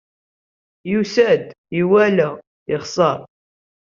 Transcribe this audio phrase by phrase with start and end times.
[0.91, 1.43] Yusa-d,
[1.81, 2.29] iwala,
[2.69, 3.19] yexṣer.